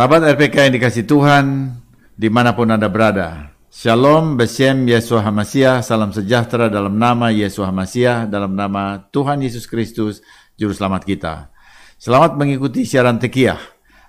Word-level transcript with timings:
Sahabat 0.00 0.32
RPK 0.32 0.64
yang 0.64 0.74
dikasih 0.80 1.04
Tuhan, 1.04 1.76
di 2.16 2.32
mana 2.32 2.56
pun 2.56 2.72
Anda 2.72 2.88
berada. 2.88 3.52
Shalom, 3.68 4.32
Besem, 4.32 4.88
Yesua 4.88 5.20
Hamasiah, 5.20 5.84
salam 5.84 6.08
sejahtera 6.08 6.72
dalam 6.72 6.96
nama 6.96 7.28
Yesua 7.28 7.68
Hamasiah, 7.68 8.24
dalam 8.24 8.56
nama 8.56 8.96
Tuhan 9.12 9.44
Yesus 9.44 9.68
Kristus, 9.68 10.24
Juru 10.56 10.72
Selamat 10.72 11.04
kita. 11.04 11.52
Selamat 12.00 12.32
mengikuti 12.32 12.88
siaran 12.88 13.20
Tekiyah. 13.20 13.60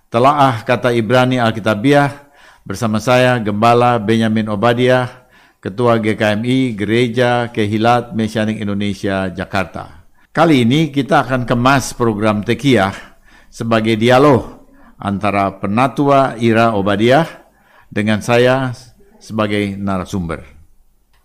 Telaah 0.07 0.63
kata 0.63 0.95
Ibrani 0.95 1.43
Alkitabiah, 1.43 2.31
bersama 2.63 3.03
saya 3.03 3.35
Gembala 3.43 3.99
Benyamin 3.99 4.47
Obadiah, 4.47 5.27
Ketua 5.59 5.99
GKMI 5.99 6.71
Gereja 6.71 7.51
Kehilat 7.51 8.15
Mesianik 8.15 8.63
Indonesia 8.63 9.27
Jakarta. 9.27 10.07
Kali 10.31 10.63
ini 10.63 10.87
kita 10.87 11.27
akan 11.27 11.43
kemas 11.43 11.91
program 11.91 12.47
Tekiyah 12.47 12.95
sebagai 13.51 13.99
dialog 13.99 14.60
antara 15.01 15.57
penatua 15.57 16.37
Ira 16.37 16.77
Obadiah 16.77 17.25
dengan 17.89 18.21
saya 18.21 18.71
sebagai 19.17 19.73
narasumber. 19.75 20.45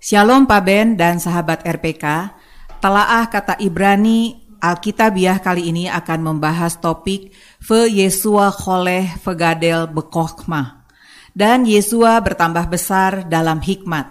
Shalom 0.00 0.48
Pak 0.48 0.62
Ben 0.64 0.96
dan 0.96 1.20
sahabat 1.20 1.60
RPK. 1.68 2.32
Telaah 2.80 3.28
kata 3.28 3.60
Ibrani 3.60 4.48
Alkitabiah 4.56 5.36
kali 5.44 5.68
ini 5.68 5.84
akan 5.92 6.32
membahas 6.32 6.80
topik 6.80 7.36
Ve 7.60 7.92
Yesua 7.92 8.48
Choleh 8.56 9.20
Vegadel 9.20 9.84
Bekokhmah 9.92 10.76
dan 11.36 11.68
Yesua 11.68 12.16
bertambah 12.24 12.72
besar 12.72 13.28
dalam 13.28 13.60
hikmat. 13.60 14.08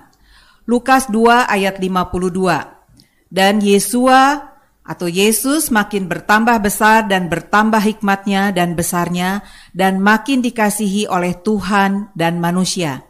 Lukas 0.69 1.09
2 1.09 1.49
ayat 1.49 1.81
52. 1.81 3.33
Dan 3.33 3.57
Yesua 3.65 4.54
atau 4.85 5.09
Yesus 5.09 5.73
makin 5.73 6.05
bertambah 6.05 6.61
besar 6.61 7.09
dan 7.09 7.25
bertambah 7.25 7.81
hikmatnya 7.81 8.53
dan 8.53 8.77
besarnya 8.77 9.41
dan 9.73 9.97
makin 9.97 10.45
dikasihi 10.45 11.09
oleh 11.09 11.33
Tuhan 11.41 12.13
dan 12.13 12.37
manusia. 12.37 13.01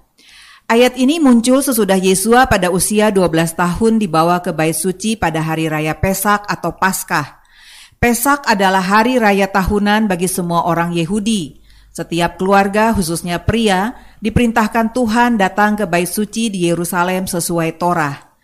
Ayat 0.66 0.98
ini 0.98 1.22
muncul 1.22 1.62
sesudah 1.62 2.00
Yesua 2.00 2.50
pada 2.50 2.74
usia 2.74 3.14
12 3.14 3.54
tahun 3.54 4.02
dibawa 4.02 4.42
ke 4.42 4.50
bait 4.50 4.74
suci 4.74 5.14
pada 5.14 5.44
hari 5.44 5.70
raya 5.70 5.94
Pesak 5.94 6.42
atau 6.50 6.74
Paskah. 6.74 7.46
Pesak 8.02 8.50
adalah 8.50 8.82
hari 8.82 9.22
raya 9.22 9.46
tahunan 9.46 10.10
bagi 10.10 10.26
semua 10.26 10.66
orang 10.66 10.90
Yahudi. 10.96 11.62
Setiap 11.94 12.42
keluarga, 12.42 12.92
khususnya 12.98 13.46
pria, 13.46 13.94
diperintahkan 14.26 14.90
Tuhan 14.90 15.38
datang 15.38 15.78
ke 15.78 15.86
bait 15.86 16.10
suci 16.10 16.50
di 16.50 16.66
Yerusalem 16.66 17.30
sesuai 17.30 17.78
Torah. 17.78 18.35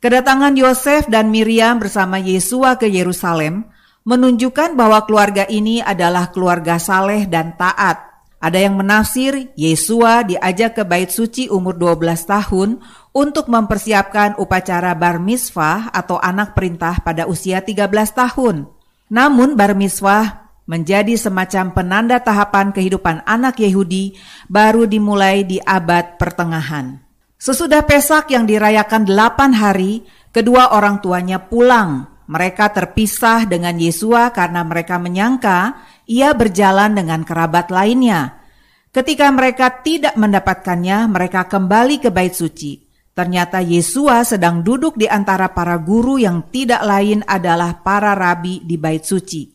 Kedatangan 0.00 0.56
Yosef 0.56 1.12
dan 1.12 1.28
Miriam 1.28 1.76
bersama 1.76 2.16
Yesua 2.16 2.80
ke 2.80 2.88
Yerusalem 2.88 3.68
menunjukkan 4.08 4.72
bahwa 4.72 5.04
keluarga 5.04 5.44
ini 5.44 5.84
adalah 5.84 6.32
keluarga 6.32 6.80
saleh 6.80 7.28
dan 7.28 7.52
taat. 7.60 8.00
Ada 8.40 8.64
yang 8.64 8.80
menafsir 8.80 9.52
Yesua 9.60 10.24
diajak 10.24 10.80
ke 10.80 10.88
bait 10.88 11.12
suci 11.12 11.52
umur 11.52 11.76
12 11.76 12.16
tahun 12.24 12.80
untuk 13.12 13.52
mempersiapkan 13.52 14.40
upacara 14.40 14.96
bar 14.96 15.20
mitzvah 15.20 15.92
atau 15.92 16.16
anak 16.16 16.56
perintah 16.56 17.04
pada 17.04 17.28
usia 17.28 17.60
13 17.60 17.84
tahun. 18.16 18.72
Namun 19.12 19.52
bar 19.52 19.76
mitzvah 19.76 20.48
menjadi 20.64 21.12
semacam 21.20 21.76
penanda 21.76 22.16
tahapan 22.24 22.72
kehidupan 22.72 23.20
anak 23.28 23.60
Yahudi 23.60 24.16
baru 24.48 24.88
dimulai 24.88 25.44
di 25.44 25.60
abad 25.60 26.16
pertengahan. 26.16 27.09
Sesudah 27.40 27.88
Pesak 27.88 28.36
yang 28.36 28.44
dirayakan 28.44 29.08
delapan 29.08 29.56
hari, 29.56 30.04
kedua 30.28 30.76
orang 30.76 31.00
tuanya 31.00 31.40
pulang. 31.40 32.20
Mereka 32.28 32.68
terpisah 32.68 33.48
dengan 33.48 33.80
Yesua 33.80 34.28
karena 34.28 34.60
mereka 34.60 35.00
menyangka 35.00 35.80
ia 36.04 36.36
berjalan 36.36 36.92
dengan 36.92 37.24
kerabat 37.24 37.72
lainnya. 37.72 38.44
Ketika 38.92 39.32
mereka 39.32 39.80
tidak 39.80 40.20
mendapatkannya, 40.20 41.08
mereka 41.08 41.48
kembali 41.48 42.04
ke 42.04 42.12
bait 42.12 42.36
suci. 42.36 42.84
Ternyata 43.16 43.64
Yesua 43.64 44.20
sedang 44.20 44.60
duduk 44.60 45.00
di 45.00 45.08
antara 45.08 45.48
para 45.48 45.80
guru 45.80 46.20
yang 46.20 46.52
tidak 46.52 46.84
lain 46.84 47.24
adalah 47.24 47.80
para 47.80 48.12
rabi 48.12 48.60
di 48.68 48.76
bait 48.76 49.08
suci. 49.08 49.48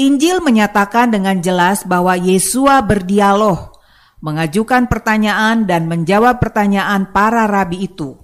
Injil 0.00 0.40
menyatakan 0.40 1.12
dengan 1.12 1.36
jelas 1.44 1.84
bahwa 1.84 2.16
Yesua 2.16 2.80
berdialog 2.80 3.73
mengajukan 4.24 4.88
pertanyaan 4.88 5.68
dan 5.68 5.84
menjawab 5.84 6.40
pertanyaan 6.40 7.12
para 7.12 7.44
rabi 7.44 7.84
itu. 7.84 8.16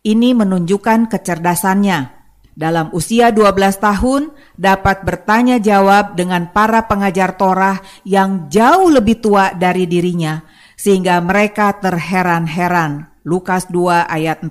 Ini 0.00 0.32
menunjukkan 0.32 1.12
kecerdasannya. 1.12 2.24
Dalam 2.52 2.92
usia 2.96 3.32
12 3.32 3.52
tahun 3.80 4.32
dapat 4.56 5.04
bertanya 5.04 5.60
jawab 5.60 6.16
dengan 6.16 6.52
para 6.52 6.84
pengajar 6.88 7.36
Torah 7.36 7.80
yang 8.04 8.48
jauh 8.48 8.92
lebih 8.92 9.20
tua 9.20 9.52
dari 9.52 9.84
dirinya 9.84 10.40
sehingga 10.76 11.20
mereka 11.20 11.76
terheran-heran. 11.80 13.12
Lukas 13.22 13.70
2 13.70 14.08
ayat 14.08 14.42
47. 14.42 14.50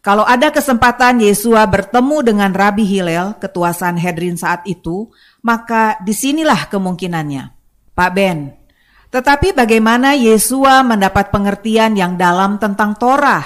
Kalau 0.00 0.24
ada 0.24 0.52
kesempatan 0.52 1.24
Yesua 1.24 1.64
bertemu 1.64 2.16
dengan 2.24 2.50
Rabi 2.52 2.84
Hillel, 2.84 3.36
ketua 3.40 3.72
Sanhedrin 3.72 4.36
saat 4.36 4.64
itu, 4.68 5.08
maka 5.40 5.96
di 6.04 6.12
sinilah 6.12 6.68
kemungkinannya. 6.68 7.44
Pak 7.96 8.10
Ben, 8.16 8.59
tetapi 9.10 9.50
bagaimana 9.58 10.14
Yesua 10.14 10.86
mendapat 10.86 11.34
pengertian 11.34 11.98
yang 11.98 12.14
dalam 12.14 12.62
tentang 12.62 12.94
Torah? 12.94 13.42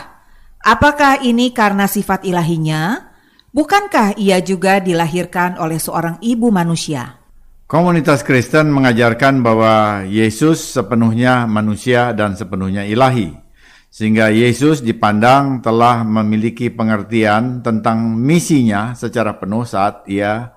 Apakah 0.60 1.25
ini 1.25 1.56
karena 1.56 1.88
sifat 1.88 2.28
ilahinya? 2.28 3.12
Bukankah 3.48 4.20
ia 4.20 4.44
juga 4.44 4.76
dilahirkan 4.84 5.56
oleh 5.56 5.80
seorang 5.80 6.20
ibu 6.20 6.52
manusia? 6.52 7.16
Komunitas 7.64 8.20
Kristen 8.20 8.69
mengajarkan 8.76 9.41
bahwa 9.41 10.04
Yesus 10.04 10.60
sepenuhnya 10.60 11.48
manusia 11.48 12.12
dan 12.12 12.36
sepenuhnya 12.36 12.84
ilahi. 12.84 13.32
Sehingga 13.88 14.28
Yesus 14.28 14.84
dipandang 14.84 15.64
telah 15.64 16.04
memiliki 16.04 16.69
pengertian 16.69 17.64
tentang 17.64 18.04
misinya 18.20 18.92
secara 18.92 19.41
penuh 19.41 19.64
saat 19.64 20.04
ia 20.12 20.52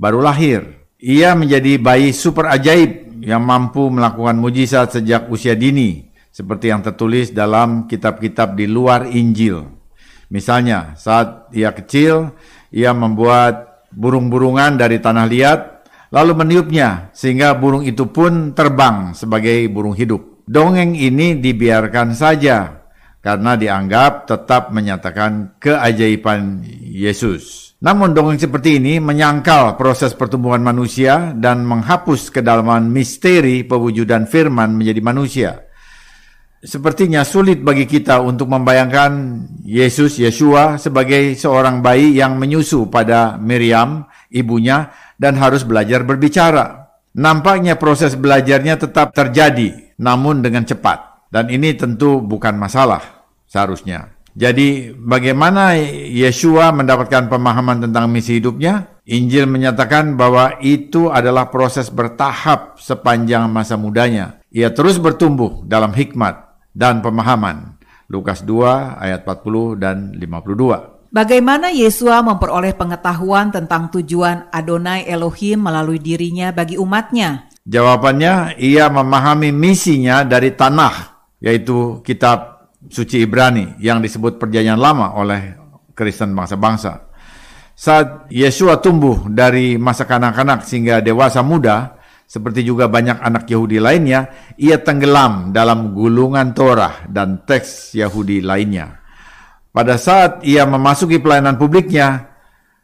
baru 0.00 0.18
lahir. 0.18 0.82
Ia 0.98 1.38
menjadi 1.38 1.78
bayi 1.78 2.10
super 2.10 2.50
ajaib 2.50 3.07
yang 3.22 3.42
mampu 3.42 3.88
melakukan 3.90 4.38
mujizat 4.38 4.94
sejak 4.94 5.30
usia 5.32 5.58
dini, 5.58 6.08
seperti 6.28 6.70
yang 6.70 6.84
tertulis 6.84 7.34
dalam 7.34 7.90
kitab-kitab 7.90 8.54
di 8.54 8.66
luar 8.70 9.10
Injil. 9.10 9.64
Misalnya, 10.28 10.94
saat 10.94 11.48
ia 11.56 11.72
kecil, 11.72 12.36
ia 12.68 12.92
membuat 12.92 13.88
burung-burungan 13.90 14.76
dari 14.76 15.00
tanah 15.00 15.26
liat, 15.26 15.60
lalu 16.12 16.32
meniupnya, 16.44 17.08
sehingga 17.16 17.56
burung 17.56 17.84
itu 17.84 18.08
pun 18.12 18.52
terbang 18.52 19.16
sebagai 19.16 19.66
burung 19.72 19.96
hidup. 19.96 20.44
Dongeng 20.48 20.96
ini 20.96 21.40
dibiarkan 21.40 22.12
saja, 22.12 22.84
karena 23.20 23.56
dianggap 23.56 24.28
tetap 24.28 24.72
menyatakan 24.72 25.60
keajaiban 25.60 26.64
Yesus. 26.80 27.67
Namun 27.78 28.10
dongeng 28.10 28.42
seperti 28.42 28.82
ini 28.82 28.98
menyangkal 28.98 29.78
proses 29.78 30.10
pertumbuhan 30.10 30.58
manusia 30.58 31.30
dan 31.38 31.62
menghapus 31.62 32.34
kedalaman 32.34 32.90
misteri 32.90 33.62
pewujudan 33.62 34.26
firman 34.26 34.74
menjadi 34.74 34.98
manusia. 34.98 35.50
Sepertinya 36.58 37.22
sulit 37.22 37.62
bagi 37.62 37.86
kita 37.86 38.18
untuk 38.18 38.50
membayangkan 38.50 39.46
Yesus 39.62 40.18
Yesua 40.18 40.74
sebagai 40.74 41.38
seorang 41.38 41.78
bayi 41.78 42.18
yang 42.18 42.34
menyusu 42.34 42.90
pada 42.90 43.38
Miriam, 43.38 44.10
ibunya, 44.34 44.90
dan 45.14 45.38
harus 45.38 45.62
belajar 45.62 46.02
berbicara. 46.02 46.98
Nampaknya 47.14 47.78
proses 47.78 48.18
belajarnya 48.18 48.74
tetap 48.74 49.14
terjadi, 49.14 49.94
namun 50.02 50.42
dengan 50.42 50.66
cepat. 50.66 51.30
Dan 51.30 51.46
ini 51.46 51.78
tentu 51.78 52.18
bukan 52.18 52.58
masalah 52.58 53.30
seharusnya. 53.46 54.17
Jadi 54.38 54.94
bagaimana 54.94 55.74
Yesua 56.14 56.70
mendapatkan 56.70 57.26
pemahaman 57.26 57.82
tentang 57.82 58.06
misi 58.06 58.38
hidupnya? 58.38 59.02
Injil 59.02 59.50
menyatakan 59.50 60.14
bahwa 60.14 60.54
itu 60.62 61.10
adalah 61.10 61.50
proses 61.50 61.90
bertahap 61.90 62.78
sepanjang 62.78 63.50
masa 63.50 63.74
mudanya. 63.74 64.38
Ia 64.54 64.70
terus 64.70 65.02
bertumbuh 65.02 65.66
dalam 65.66 65.90
hikmat 65.90 66.54
dan 66.70 67.02
pemahaman. 67.02 67.82
Lukas 68.06 68.46
2 68.46 69.02
ayat 69.02 69.26
40 69.26 69.74
dan 69.74 70.14
52. 70.14 71.10
Bagaimana 71.10 71.74
Yesua 71.74 72.22
memperoleh 72.22 72.78
pengetahuan 72.78 73.50
tentang 73.50 73.90
tujuan 73.90 74.46
Adonai 74.54 75.08
Elohim 75.08 75.66
melalui 75.66 75.98
dirinya 75.98 76.54
bagi 76.54 76.78
umatnya? 76.78 77.50
Jawabannya, 77.66 78.54
ia 78.62 78.86
memahami 78.86 79.50
misinya 79.50 80.22
dari 80.22 80.54
tanah, 80.54 80.94
yaitu 81.42 82.00
kitab 82.06 82.57
suci 82.88 83.24
Ibrani 83.24 83.78
yang 83.80 84.02
disebut 84.02 84.40
perjanjian 84.40 84.80
lama 84.80 85.14
oleh 85.16 85.54
Kristen 85.92 86.34
bangsa-bangsa. 86.34 87.08
Saat 87.78 88.26
Yesua 88.34 88.82
tumbuh 88.82 89.30
dari 89.30 89.78
masa 89.78 90.02
kanak-kanak 90.02 90.66
sehingga 90.66 90.98
dewasa 90.98 91.46
muda, 91.46 91.94
seperti 92.26 92.66
juga 92.66 92.90
banyak 92.90 93.22
anak 93.22 93.46
Yahudi 93.46 93.78
lainnya, 93.78 94.52
ia 94.58 94.82
tenggelam 94.82 95.54
dalam 95.54 95.94
gulungan 95.94 96.52
Torah 96.52 97.06
dan 97.06 97.46
teks 97.46 97.94
Yahudi 97.94 98.42
lainnya. 98.42 98.98
Pada 99.70 99.94
saat 99.94 100.42
ia 100.42 100.66
memasuki 100.66 101.22
pelayanan 101.22 101.54
publiknya, 101.54 102.34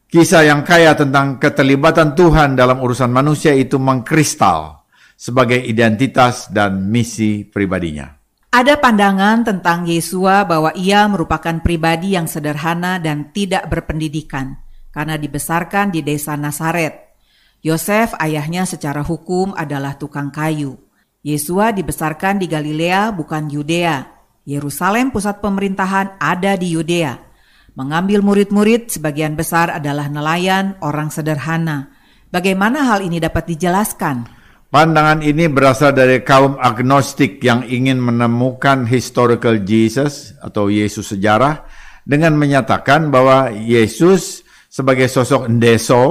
kisah 0.06 0.46
yang 0.46 0.62
kaya 0.62 0.94
tentang 0.94 1.42
keterlibatan 1.42 2.14
Tuhan 2.14 2.54
dalam 2.54 2.78
urusan 2.78 3.10
manusia 3.10 3.50
itu 3.50 3.82
mengkristal, 3.82 4.86
sebagai 5.18 5.58
identitas 5.58 6.48
dan 6.54 6.86
misi 6.86 7.42
pribadinya. 7.42 8.23
Ada 8.54 8.78
pandangan 8.78 9.42
tentang 9.42 9.82
Yesua 9.82 10.46
bahwa 10.46 10.70
ia 10.78 11.10
merupakan 11.10 11.58
pribadi 11.58 12.14
yang 12.14 12.30
sederhana 12.30 13.02
dan 13.02 13.34
tidak 13.34 13.66
berpendidikan 13.66 14.62
karena 14.94 15.18
dibesarkan 15.18 15.90
di 15.90 16.06
desa 16.06 16.38
Nasaret. 16.38 17.18
Yosef 17.66 18.14
ayahnya 18.22 18.62
secara 18.62 19.02
hukum 19.02 19.58
adalah 19.58 19.98
tukang 19.98 20.30
kayu. 20.30 20.78
Yesua 21.26 21.74
dibesarkan 21.74 22.38
di 22.38 22.46
Galilea 22.46 23.10
bukan 23.10 23.50
Yudea. 23.50 24.06
Yerusalem 24.46 25.10
pusat 25.10 25.42
pemerintahan 25.42 26.14
ada 26.22 26.54
di 26.54 26.78
Yudea. 26.78 27.18
Mengambil 27.74 28.22
murid-murid 28.22 28.86
sebagian 28.86 29.34
besar 29.34 29.66
adalah 29.66 30.06
nelayan, 30.06 30.78
orang 30.78 31.10
sederhana. 31.10 31.90
Bagaimana 32.30 32.86
hal 32.86 33.02
ini 33.02 33.18
dapat 33.18 33.50
dijelaskan? 33.50 34.43
Pandangan 34.74 35.22
ini 35.22 35.46
berasal 35.46 35.94
dari 35.94 36.18
kaum 36.26 36.58
agnostik 36.58 37.38
yang 37.46 37.62
ingin 37.62 38.02
menemukan 38.02 38.90
historical 38.90 39.62
Jesus 39.62 40.34
atau 40.42 40.66
Yesus 40.66 41.14
sejarah 41.14 41.62
dengan 42.02 42.34
menyatakan 42.34 43.06
bahwa 43.06 43.54
Yesus 43.54 44.42
sebagai 44.66 45.06
sosok 45.06 45.46
endeso 45.46 46.02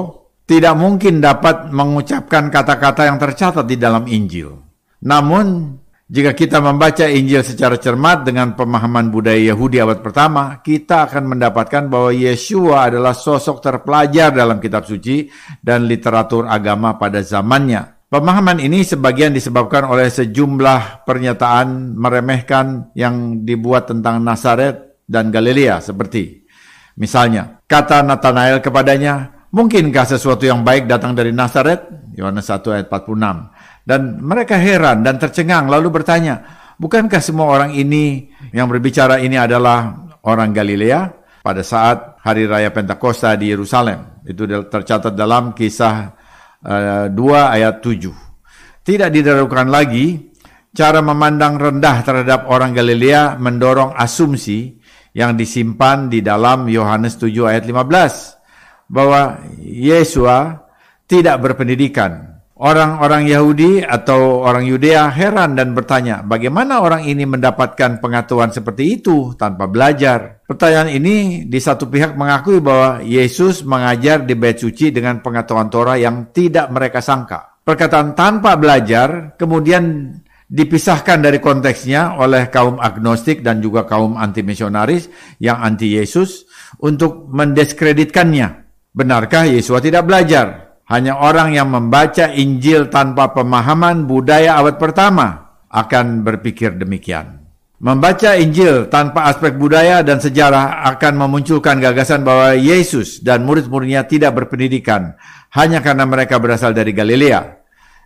tidak 0.47 0.79
mungkin 0.79 1.19
dapat 1.19 1.75
mengucapkan 1.75 2.47
kata-kata 2.47 3.11
yang 3.11 3.19
tercatat 3.19 3.67
di 3.67 3.75
dalam 3.75 4.07
Injil. 4.07 4.55
Namun, 5.03 5.75
jika 6.07 6.31
kita 6.31 6.63
membaca 6.63 7.03
Injil 7.03 7.43
secara 7.43 7.75
cermat 7.75 8.23
dengan 8.23 8.55
pemahaman 8.55 9.11
budaya 9.11 9.43
Yahudi 9.43 9.83
abad 9.83 9.99
pertama, 9.99 10.63
kita 10.63 11.11
akan 11.11 11.35
mendapatkan 11.35 11.91
bahwa 11.91 12.15
Yeshua 12.15 12.87
adalah 12.87 13.11
sosok 13.11 13.59
terpelajar 13.59 14.31
dalam 14.31 14.63
kitab 14.63 14.87
suci 14.87 15.27
dan 15.59 15.83
literatur 15.83 16.47
agama 16.47 16.95
pada 16.95 17.19
zamannya 17.19 17.93
Pemahaman 18.13 18.61
ini 18.61 18.85
sebagian 18.85 19.33
disebabkan 19.33 19.89
oleh 19.89 20.05
sejumlah 20.05 21.01
pernyataan 21.01 21.97
meremehkan 21.97 22.93
yang 22.93 23.41
dibuat 23.41 23.89
tentang 23.89 24.21
Nazaret 24.21 25.01
dan 25.09 25.33
Galilea 25.33 25.81
seperti 25.81 26.45
misalnya 26.93 27.57
kata 27.65 28.05
Nathanael 28.05 28.61
kepadanya, 28.61 29.33
"Mungkinkah 29.49 30.05
sesuatu 30.05 30.45
yang 30.45 30.61
baik 30.61 30.85
datang 30.85 31.17
dari 31.17 31.33
Nazaret?" 31.33 31.89
Yohanes 32.13 32.45
1 32.45 32.69
ayat 32.69 32.85
46. 32.85 33.49
Dan 33.81 34.21
mereka 34.21 34.61
heran 34.61 35.01
dan 35.01 35.17
tercengang 35.17 35.65
lalu 35.65 35.89
bertanya, 35.89 36.45
"Bukankah 36.77 37.17
semua 37.17 37.49
orang 37.49 37.73
ini 37.73 38.29
yang 38.53 38.69
berbicara 38.69 39.25
ini 39.25 39.41
adalah 39.41 39.89
orang 40.21 40.53
Galilea?" 40.53 41.25
Pada 41.41 41.65
saat 41.65 42.21
hari 42.21 42.45
raya 42.45 42.69
Pentakosta 42.69 43.33
di 43.35 43.51
Yerusalem. 43.51 44.21
Itu 44.23 44.45
tercatat 44.47 45.11
dalam 45.11 45.51
kisah 45.51 46.22
2 46.63 47.11
eh, 47.11 47.45
ayat 47.59 47.83
7. 47.83 48.83
Tidak 48.83 49.09
didahulukan 49.11 49.67
lagi 49.67 50.31
cara 50.73 51.03
memandang 51.03 51.59
rendah 51.59 52.01
terhadap 52.01 52.49
orang 52.49 52.73
Galilea 52.73 53.37
mendorong 53.37 53.93
asumsi 53.93 54.79
yang 55.13 55.37
disimpan 55.37 56.09
di 56.09 56.25
dalam 56.25 56.65
Yohanes 56.65 57.21
7 57.21 57.29
ayat 57.45 57.63
15 57.69 58.89
bahwa 58.89 59.37
Yesua 59.61 60.65
tidak 61.05 61.37
berpendidikan 61.45 62.32
Orang-orang 62.63 63.27
Yahudi 63.27 63.83
atau 63.83 64.39
orang 64.39 64.63
Yudea 64.63 65.11
heran 65.11 65.51
dan 65.59 65.75
bertanya, 65.75 66.23
bagaimana 66.23 66.79
orang 66.79 67.03
ini 67.03 67.27
mendapatkan 67.27 67.99
pengetahuan 67.99 68.55
seperti 68.55 69.03
itu 69.03 69.35
tanpa 69.35 69.67
belajar? 69.67 70.39
Pertanyaan 70.47 70.87
ini 70.95 71.43
di 71.43 71.59
satu 71.59 71.91
pihak 71.91 72.15
mengakui 72.15 72.63
bahwa 72.63 73.03
Yesus 73.03 73.67
mengajar 73.67 74.23
di 74.23 74.39
bait 74.39 74.55
suci 74.55 74.95
dengan 74.95 75.19
pengetahuan 75.19 75.67
Torah 75.67 75.99
yang 75.99 76.31
tidak 76.31 76.71
mereka 76.71 77.03
sangka. 77.03 77.59
Perkataan 77.67 78.15
tanpa 78.15 78.55
belajar 78.55 79.35
kemudian 79.35 80.15
dipisahkan 80.47 81.19
dari 81.19 81.43
konteksnya 81.43 82.15
oleh 82.15 82.47
kaum 82.47 82.79
agnostik 82.79 83.43
dan 83.43 83.59
juga 83.59 83.83
kaum 83.83 84.15
anti-misionaris 84.15 85.11
yang 85.43 85.59
anti 85.59 85.99
Yesus 85.99 86.47
untuk 86.79 87.27
mendiskreditkannya. 87.27 88.47
Benarkah 88.95 89.51
Yesus 89.51 89.83
tidak 89.83 90.07
belajar? 90.07 90.72
Hanya 90.83 91.15
orang 91.15 91.55
yang 91.55 91.71
membaca 91.71 92.27
Injil 92.31 92.91
tanpa 92.91 93.31
pemahaman 93.31 94.03
budaya 94.03 94.59
abad 94.59 94.75
pertama 94.75 95.55
akan 95.71 96.27
berpikir 96.27 96.75
demikian. 96.75 97.43
Membaca 97.83 98.39
Injil 98.39 98.87
tanpa 98.87 99.27
aspek 99.27 99.59
budaya 99.59 99.99
dan 100.07 100.15
sejarah 100.23 100.87
akan 100.95 101.19
memunculkan 101.19 101.83
gagasan 101.83 102.23
bahwa 102.23 102.55
Yesus 102.55 103.19
dan 103.19 103.43
murid-muridnya 103.43 104.07
tidak 104.07 104.39
berpendidikan 104.39 105.19
hanya 105.51 105.83
karena 105.83 106.07
mereka 106.07 106.39
berasal 106.39 106.71
dari 106.71 106.95
Galilea. 106.95 107.59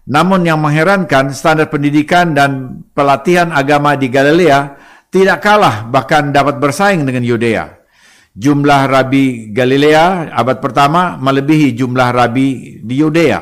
Namun 0.09 0.49
yang 0.49 0.57
mengherankan, 0.63 1.29
standar 1.29 1.69
pendidikan 1.69 2.33
dan 2.33 2.81
pelatihan 2.95 3.53
agama 3.53 3.93
di 3.93 4.09
Galilea 4.09 4.73
tidak 5.13 5.45
kalah 5.45 5.85
bahkan 5.85 6.33
dapat 6.33 6.57
bersaing 6.57 7.05
dengan 7.05 7.21
Yudea. 7.21 7.76
Jumlah 8.37 8.85
rabi 8.85 9.49
Galilea 9.49 10.29
abad 10.29 10.61
pertama 10.61 11.17
melebihi 11.17 11.73
jumlah 11.73 12.13
rabi 12.13 12.77
di 12.85 13.01
Yudea. 13.01 13.41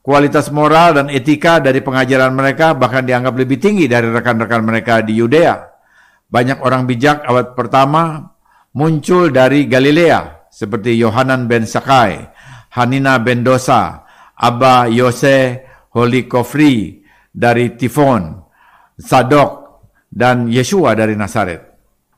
Kualitas 0.00 0.48
moral 0.48 0.96
dan 0.96 1.06
etika 1.12 1.60
dari 1.60 1.84
pengajaran 1.84 2.32
mereka 2.32 2.72
bahkan 2.72 3.04
dianggap 3.04 3.36
lebih 3.36 3.60
tinggi 3.60 3.84
dari 3.84 4.08
rekan-rekan 4.08 4.64
mereka 4.64 5.04
di 5.04 5.12
Yudea. 5.12 5.60
Banyak 6.24 6.64
orang 6.64 6.88
bijak 6.88 7.20
abad 7.20 7.52
pertama 7.52 8.32
muncul 8.72 9.28
dari 9.28 9.68
Galilea 9.68 10.48
seperti 10.48 10.96
Yohanan 10.96 11.44
ben 11.44 11.68
Sakai, 11.68 12.32
Hanina 12.80 13.20
ben 13.20 13.44
Dosa, 13.44 14.08
Abba 14.32 14.88
Yose 14.88 15.68
Holikofri 15.92 17.04
dari 17.28 17.76
Tifon, 17.76 18.40
Sadok, 18.96 19.84
dan 20.08 20.48
Yeshua 20.48 20.96
dari 20.96 21.12
Nazaret 21.12 21.67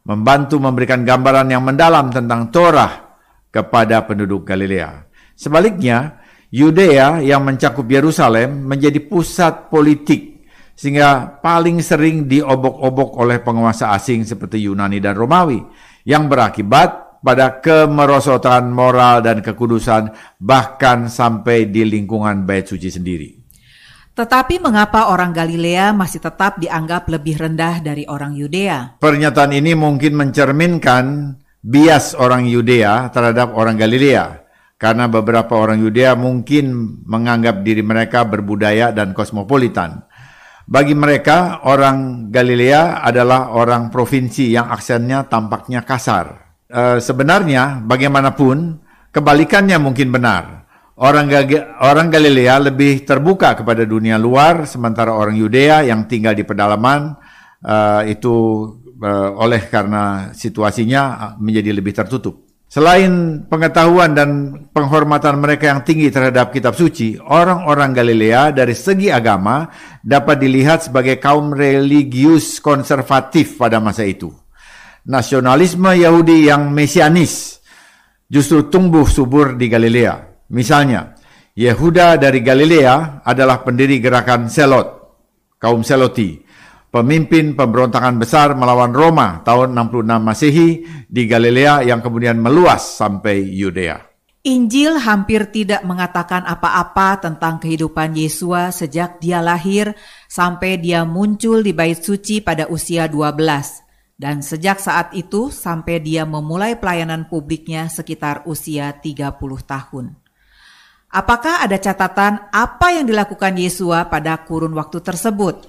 membantu 0.05 0.57
memberikan 0.57 1.05
gambaran 1.05 1.49
yang 1.53 1.63
mendalam 1.65 2.09
tentang 2.09 2.49
Torah 2.49 3.19
kepada 3.51 4.07
penduduk 4.07 4.47
Galilea. 4.47 5.07
Sebaliknya, 5.37 6.21
Yudea 6.51 7.23
yang 7.23 7.47
mencakup 7.47 7.87
Yerusalem 7.87 8.67
menjadi 8.67 8.99
pusat 9.07 9.71
politik 9.71 10.43
sehingga 10.75 11.39
paling 11.39 11.79
sering 11.85 12.27
diobok-obok 12.27 13.21
oleh 13.21 13.39
penguasa 13.39 13.93
asing 13.95 14.25
seperti 14.25 14.65
Yunani 14.65 14.99
dan 14.99 15.15
Romawi 15.15 15.61
yang 16.09 16.27
berakibat 16.27 17.21
pada 17.21 17.61
kemerosotan 17.61 18.73
moral 18.73 19.21
dan 19.21 19.45
kekudusan 19.45 20.11
bahkan 20.41 21.07
sampai 21.07 21.69
di 21.69 21.85
lingkungan 21.85 22.49
bait 22.49 22.65
suci 22.65 22.89
sendiri. 22.89 23.40
Tetapi 24.11 24.59
mengapa 24.59 25.09
orang 25.15 25.31
Galilea 25.31 25.95
masih 25.95 26.19
tetap 26.19 26.59
dianggap 26.59 27.07
lebih 27.07 27.39
rendah 27.39 27.79
dari 27.79 28.03
orang 28.11 28.35
Yudea? 28.35 28.99
Pernyataan 28.99 29.55
ini 29.55 29.79
mungkin 29.79 30.19
mencerminkan 30.19 31.39
bias 31.63 32.19
orang 32.19 32.45
Yudea 32.51 33.07
terhadap 33.15 33.55
orang 33.55 33.79
Galilea. 33.79 34.43
Karena 34.81 35.07
beberapa 35.07 35.61
orang 35.61 35.79
Yudea 35.79 36.17
mungkin 36.17 36.99
menganggap 37.07 37.63
diri 37.63 37.85
mereka 37.85 38.27
berbudaya 38.27 38.91
dan 38.91 39.15
kosmopolitan. 39.15 40.03
Bagi 40.71 40.95
mereka, 40.97 41.67
orang 41.67 42.31
Galilea 42.33 43.05
adalah 43.05 43.53
orang 43.53 43.91
provinsi 43.93 44.55
yang 44.55 44.71
aksennya 44.71 45.27
tampaknya 45.27 45.83
kasar. 45.83 46.57
E, 46.71 47.03
sebenarnya, 47.03 47.83
bagaimanapun, 47.83 48.79
kebalikannya 49.11 49.77
mungkin 49.83 50.15
benar 50.15 50.60
Orang, 51.01 51.33
orang 51.81 52.13
Galilea 52.13 52.61
lebih 52.61 53.09
terbuka 53.09 53.57
kepada 53.57 53.89
dunia 53.89 54.21
luar, 54.21 54.69
sementara 54.69 55.17
orang 55.17 55.33
Yudea 55.33 55.89
yang 55.89 56.05
tinggal 56.05 56.37
di 56.37 56.45
pedalaman 56.45 57.17
uh, 57.65 58.05
itu 58.05 58.37
uh, 59.01 59.33
oleh 59.33 59.65
karena 59.73 60.29
situasinya 60.37 61.03
uh, 61.17 61.33
menjadi 61.41 61.73
lebih 61.73 61.97
tertutup. 61.97 62.45
Selain 62.69 63.43
pengetahuan 63.49 64.13
dan 64.13 64.31
penghormatan 64.77 65.41
mereka 65.41 65.73
yang 65.73 65.83
tinggi 65.89 66.13
terhadap 66.13 66.53
kitab 66.53 66.77
suci, 66.77 67.17
orang-orang 67.17 67.97
Galilea 67.97 68.53
dari 68.53 68.77
segi 68.77 69.09
agama 69.09 69.73
dapat 70.05 70.37
dilihat 70.37 70.93
sebagai 70.93 71.17
kaum 71.17 71.51
religius 71.57 72.61
konservatif 72.61 73.57
pada 73.57 73.81
masa 73.81 74.05
itu. 74.05 74.31
Nasionalisme 75.09 75.97
Yahudi 75.97 76.47
yang 76.53 76.69
mesianis 76.71 77.59
justru 78.29 78.69
tumbuh 78.69 79.09
subur 79.09 79.57
di 79.57 79.67
Galilea. 79.67 80.30
Misalnya, 80.51 81.15
Yehuda 81.55 82.19
dari 82.19 82.43
Galilea 82.43 83.23
adalah 83.23 83.63
pendiri 83.63 84.03
gerakan 84.03 84.51
Selot, 84.51 84.89
kaum 85.63 85.87
Seloti, 85.87 86.43
pemimpin 86.91 87.55
pemberontakan 87.55 88.19
besar 88.19 88.59
melawan 88.59 88.91
Roma 88.91 89.47
tahun 89.47 89.79
66 89.79 90.19
Masehi 90.19 90.69
di 91.07 91.23
Galilea 91.31 91.87
yang 91.87 92.03
kemudian 92.03 92.43
meluas 92.43 92.99
sampai 92.99 93.47
Yudea. 93.47 94.11
Injil 94.41 94.97
hampir 94.99 95.53
tidak 95.53 95.85
mengatakan 95.85 96.49
apa-apa 96.49 97.21
tentang 97.21 97.61
kehidupan 97.61 98.17
Yesua 98.17 98.73
sejak 98.73 99.21
dia 99.21 99.45
lahir 99.45 99.93
sampai 100.33 100.81
dia 100.81 101.05
muncul 101.05 101.61
di 101.61 101.77
bait 101.77 102.01
suci 102.01 102.41
pada 102.41 102.65
usia 102.73 103.05
12 103.05 103.37
dan 104.17 104.41
sejak 104.41 104.81
saat 104.81 105.13
itu 105.13 105.53
sampai 105.53 106.01
dia 106.01 106.25
memulai 106.25 106.73
pelayanan 106.73 107.29
publiknya 107.29 107.93
sekitar 107.93 108.49
usia 108.49 108.97
30 108.97 109.37
tahun. 109.69 110.30
Apakah 111.11 111.67
ada 111.67 111.75
catatan 111.75 112.39
apa 112.55 112.95
yang 112.95 113.03
dilakukan 113.03 113.59
Yesua 113.59 114.07
pada 114.07 114.39
kurun 114.47 114.71
waktu 114.79 115.03
tersebut? 115.03 115.67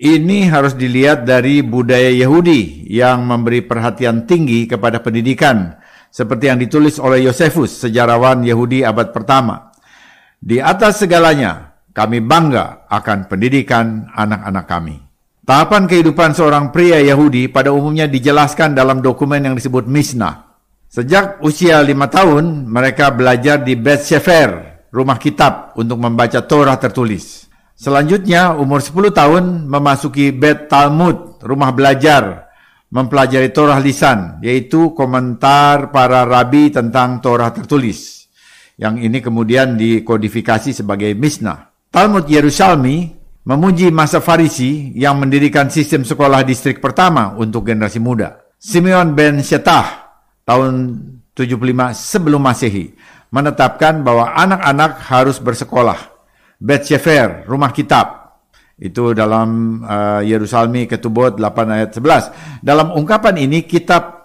Ini 0.00 0.48
harus 0.48 0.72
dilihat 0.72 1.28
dari 1.28 1.60
budaya 1.60 2.08
Yahudi 2.08 2.88
yang 2.88 3.20
memberi 3.28 3.60
perhatian 3.60 4.24
tinggi 4.24 4.64
kepada 4.64 5.04
pendidikan, 5.04 5.76
seperti 6.08 6.48
yang 6.48 6.56
ditulis 6.56 6.96
oleh 6.96 7.20
Yosefus, 7.28 7.84
sejarawan 7.84 8.40
Yahudi 8.48 8.80
abad 8.80 9.12
pertama. 9.12 9.76
Di 10.40 10.56
atas 10.56 11.04
segalanya, 11.04 11.76
kami 11.92 12.24
bangga 12.24 12.88
akan 12.88 13.28
pendidikan 13.28 14.08
anak-anak 14.16 14.64
kami. 14.64 14.96
Tahapan 15.44 15.84
kehidupan 15.84 16.32
seorang 16.32 16.72
pria 16.72 16.96
Yahudi 16.96 17.52
pada 17.52 17.76
umumnya 17.76 18.08
dijelaskan 18.08 18.72
dalam 18.72 19.04
dokumen 19.04 19.52
yang 19.52 19.52
disebut 19.52 19.84
Mishnah. 19.84 20.51
Sejak 20.92 21.40
usia 21.40 21.80
lima 21.80 22.12
tahun, 22.12 22.68
mereka 22.68 23.08
belajar 23.16 23.64
di 23.64 23.72
Beth 23.80 24.04
Shefer, 24.04 24.84
rumah 24.92 25.16
kitab, 25.16 25.72
untuk 25.80 25.96
membaca 25.96 26.44
Torah 26.44 26.76
tertulis. 26.76 27.48
Selanjutnya, 27.72 28.52
umur 28.52 28.84
10 28.84 29.08
tahun 29.08 29.72
memasuki 29.72 30.36
Beth 30.36 30.68
Talmud, 30.68 31.40
rumah 31.48 31.72
belajar, 31.72 32.44
mempelajari 32.92 33.48
Torah 33.56 33.80
lisan, 33.80 34.36
yaitu 34.44 34.92
komentar 34.92 35.88
para 35.96 36.28
rabi 36.28 36.68
tentang 36.68 37.24
Torah 37.24 37.48
tertulis. 37.56 38.28
Yang 38.76 39.08
ini 39.08 39.18
kemudian 39.24 39.80
dikodifikasi 39.80 40.76
sebagai 40.76 41.16
Mishnah. 41.16 41.88
Talmud 41.88 42.28
Yerusalmi 42.28 43.08
memuji 43.48 43.88
masa 43.88 44.20
Farisi 44.20 44.92
yang 44.92 45.16
mendirikan 45.16 45.72
sistem 45.72 46.04
sekolah 46.04 46.44
distrik 46.44 46.84
pertama 46.84 47.32
untuk 47.40 47.64
generasi 47.64 47.96
muda. 47.96 48.44
Simeon 48.60 49.16
ben 49.16 49.40
Shetah 49.40 50.01
tahun 50.44 50.98
75 51.32 51.96
sebelum 51.96 52.42
Masehi 52.42 52.92
menetapkan 53.32 54.04
bahwa 54.04 54.36
anak-anak 54.36 55.00
harus 55.08 55.40
bersekolah. 55.40 55.98
Bet 56.62 56.86
Shefer, 56.86 57.48
rumah 57.48 57.72
kitab. 57.72 58.20
Itu 58.76 59.14
dalam 59.16 59.80
uh, 59.82 60.20
Yerusalmi 60.22 60.86
Ketubot 60.86 61.38
8 61.38 61.74
ayat 61.74 61.90
11. 61.96 62.60
Dalam 62.62 62.92
ungkapan 62.94 63.40
ini 63.40 63.64
kitab 63.64 64.22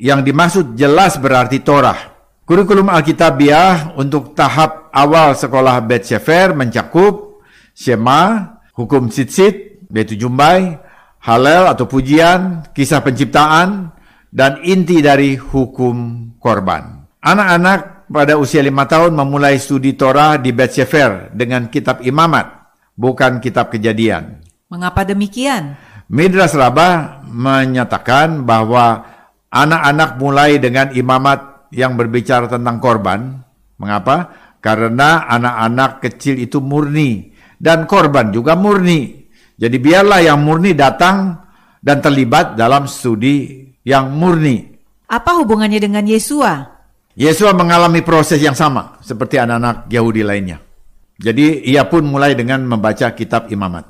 yang 0.00 0.24
dimaksud 0.24 0.74
jelas 0.74 1.20
berarti 1.20 1.60
Torah. 1.60 2.16
Kurikulum 2.46 2.86
Alkitabiah 2.86 3.98
untuk 3.98 4.32
tahap 4.38 4.94
awal 4.94 5.34
sekolah 5.34 5.82
Bet 5.82 6.06
Shefer 6.06 6.54
mencakup 6.54 7.42
Shema, 7.74 8.54
hukum 8.78 9.10
Sitsit, 9.10 9.84
yaitu 9.90 10.16
Jumbai, 10.16 10.78
Halel 11.26 11.66
atau 11.66 11.90
pujian, 11.90 12.62
kisah 12.70 13.02
penciptaan, 13.02 13.90
dan 14.30 14.62
inti 14.62 15.02
dari 15.02 15.34
hukum 15.38 16.28
korban. 16.40 17.06
Anak-anak 17.22 18.06
pada 18.06 18.38
usia 18.38 18.62
lima 18.62 18.86
tahun 18.86 19.14
memulai 19.14 19.58
studi 19.58 19.98
Torah 19.98 20.38
di 20.38 20.54
Bet 20.54 20.74
Sefer 20.74 21.34
dengan 21.34 21.66
kitab 21.66 22.02
imamat, 22.06 22.70
bukan 22.94 23.42
kitab 23.42 23.74
kejadian. 23.74 24.42
Mengapa 24.70 25.02
demikian? 25.02 25.74
Midras 26.06 26.54
Rabbah 26.54 27.26
menyatakan 27.26 28.46
bahwa 28.46 29.02
anak-anak 29.50 30.22
mulai 30.22 30.62
dengan 30.62 30.94
imamat 30.94 31.70
yang 31.74 31.98
berbicara 31.98 32.46
tentang 32.46 32.78
korban. 32.78 33.42
Mengapa? 33.82 34.30
Karena 34.62 35.26
anak-anak 35.26 36.02
kecil 36.02 36.38
itu 36.42 36.62
murni 36.62 37.34
dan 37.58 37.90
korban 37.90 38.30
juga 38.30 38.54
murni. 38.54 39.26
Jadi 39.56 39.76
biarlah 39.80 40.20
yang 40.22 40.42
murni 40.42 40.76
datang 40.76 41.42
dan 41.80 41.98
terlibat 42.02 42.54
dalam 42.54 42.84
studi 42.86 43.66
yang 43.86 44.10
murni. 44.10 44.74
Apa 45.06 45.38
hubungannya 45.38 45.78
dengan 45.78 46.02
Yesua? 46.02 46.82
Yesua 47.14 47.54
mengalami 47.54 48.02
proses 48.02 48.42
yang 48.42 48.58
sama 48.58 48.98
seperti 48.98 49.38
anak-anak 49.38 49.86
Yahudi 49.86 50.26
lainnya. 50.26 50.58
Jadi 51.16 51.64
ia 51.64 51.86
pun 51.86 52.04
mulai 52.04 52.34
dengan 52.34 52.66
membaca 52.66 53.14
kitab 53.14 53.48
imamat. 53.48 53.88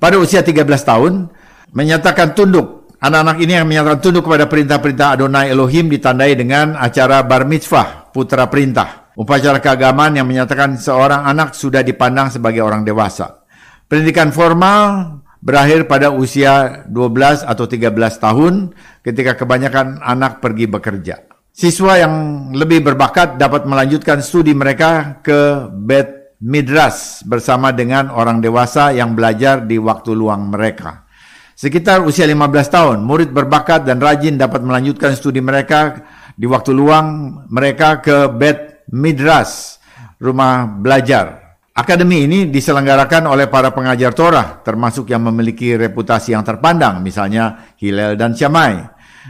Pada 0.00 0.18
usia 0.18 0.42
13 0.42 0.64
tahun, 0.82 1.30
menyatakan 1.70 2.34
tunduk. 2.34 2.90
Anak-anak 2.98 3.36
ini 3.44 3.52
yang 3.52 3.68
menyatakan 3.68 4.00
tunduk 4.00 4.24
kepada 4.26 4.48
perintah-perintah 4.48 5.20
Adonai 5.20 5.52
Elohim 5.52 5.92
ditandai 5.92 6.34
dengan 6.34 6.74
acara 6.74 7.20
bar 7.22 7.44
mitzvah, 7.44 8.10
putra 8.10 8.48
perintah. 8.48 9.12
Upacara 9.14 9.62
keagamaan 9.62 10.18
yang 10.18 10.26
menyatakan 10.26 10.74
seorang 10.74 11.22
anak 11.22 11.54
sudah 11.54 11.86
dipandang 11.86 12.32
sebagai 12.34 12.64
orang 12.66 12.82
dewasa. 12.82 13.46
Pendidikan 13.86 14.34
formal 14.34 15.22
berakhir 15.44 15.84
pada 15.84 16.08
usia 16.08 16.82
12 16.88 17.44
atau 17.44 17.64
13 17.68 17.92
tahun 18.16 18.72
ketika 19.04 19.36
kebanyakan 19.36 20.00
anak 20.00 20.40
pergi 20.40 20.64
bekerja. 20.64 21.28
Siswa 21.54 22.00
yang 22.00 22.14
lebih 22.56 22.82
berbakat 22.82 23.38
dapat 23.38 23.68
melanjutkan 23.68 24.24
studi 24.24 24.56
mereka 24.56 25.20
ke 25.22 25.70
Bet 25.70 26.34
Midras 26.42 27.22
bersama 27.22 27.70
dengan 27.70 28.10
orang 28.10 28.42
dewasa 28.42 28.90
yang 28.90 29.14
belajar 29.14 29.62
di 29.62 29.78
waktu 29.78 30.16
luang 30.16 30.50
mereka. 30.50 31.06
Sekitar 31.54 32.02
usia 32.02 32.26
15 32.26 32.50
tahun, 32.66 32.98
murid 33.06 33.30
berbakat 33.30 33.86
dan 33.86 34.02
rajin 34.02 34.34
dapat 34.34 34.66
melanjutkan 34.66 35.14
studi 35.14 35.38
mereka 35.38 36.02
di 36.34 36.50
waktu 36.50 36.74
luang 36.74 37.38
mereka 37.46 38.02
ke 38.02 38.26
Bet 38.34 38.90
Midras, 38.90 39.78
rumah 40.18 40.66
belajar 40.66 41.43
Akademi 41.74 42.22
ini 42.22 42.46
diselenggarakan 42.54 43.26
oleh 43.34 43.50
para 43.50 43.74
pengajar 43.74 44.14
Torah, 44.14 44.62
termasuk 44.62 45.10
yang 45.10 45.26
memiliki 45.26 45.74
reputasi 45.74 46.30
yang 46.30 46.46
terpandang, 46.46 47.02
misalnya 47.02 47.74
Hillel 47.82 48.14
dan 48.14 48.30
Syamai. 48.30 48.78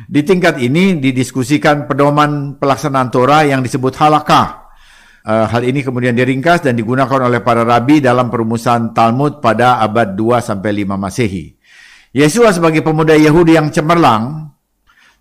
Di 0.05 0.21
tingkat 0.21 0.61
ini 0.61 1.01
didiskusikan 1.01 1.89
pedoman 1.89 2.61
pelaksanaan 2.61 3.09
Torah 3.09 3.49
yang 3.49 3.65
disebut 3.65 3.97
halakah. 3.97 4.77
Uh, 5.25 5.49
hal 5.49 5.65
ini 5.65 5.81
kemudian 5.81 6.13
diringkas 6.13 6.69
dan 6.69 6.77
digunakan 6.77 7.17
oleh 7.17 7.41
para 7.41 7.65
rabi 7.65 8.05
dalam 8.05 8.29
perumusan 8.29 8.93
Talmud 8.93 9.41
pada 9.41 9.81
abad 9.81 10.13
2 10.13 10.45
sampai 10.45 10.85
5 10.85 11.01
Masehi. 11.01 11.57
Yesua 12.13 12.53
sebagai 12.53 12.85
pemuda 12.85 13.17
Yahudi 13.17 13.57
yang 13.57 13.73
cemerlang, 13.73 14.53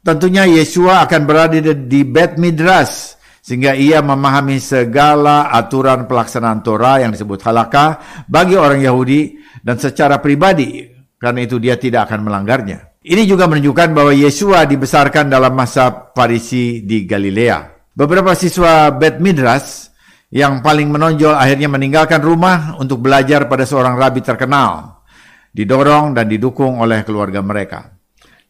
tentunya 0.03 0.43
Yesua 0.43 1.07
akan 1.07 1.21
berada 1.23 1.55
di 1.71 2.03
Bet 2.03 2.35
Midras, 2.35 3.15
sehingga 3.43 3.75
ia 3.75 3.99
memahami 3.99 4.55
segala 4.63 5.51
aturan 5.51 6.07
pelaksanaan 6.07 6.63
Torah 6.63 7.03
yang 7.03 7.11
disebut 7.11 7.43
halakah 7.43 7.99
bagi 8.31 8.55
orang 8.55 8.79
Yahudi 8.79 9.35
dan 9.59 9.75
secara 9.75 10.23
pribadi 10.23 10.87
karena 11.19 11.43
itu 11.43 11.59
dia 11.59 11.75
tidak 11.75 12.07
akan 12.07 12.23
melanggarnya. 12.31 12.95
Ini 13.03 13.27
juga 13.27 13.51
menunjukkan 13.51 13.91
bahwa 13.91 14.15
Yesua 14.15 14.63
dibesarkan 14.63 15.27
dalam 15.27 15.51
masa 15.51 16.15
Farisi 16.15 16.87
di 16.87 17.03
Galilea. 17.03 17.91
Beberapa 17.91 18.31
siswa 18.31 18.87
Bet 18.95 19.19
Midras 19.19 19.91
yang 20.31 20.63
paling 20.63 20.87
menonjol 20.87 21.35
akhirnya 21.35 21.67
meninggalkan 21.67 22.23
rumah 22.23 22.79
untuk 22.79 23.03
belajar 23.03 23.51
pada 23.51 23.67
seorang 23.67 23.99
rabi 23.99 24.23
terkenal, 24.23 25.03
didorong 25.51 26.15
dan 26.15 26.31
didukung 26.31 26.79
oleh 26.79 27.03
keluarga 27.03 27.43
mereka. 27.43 27.91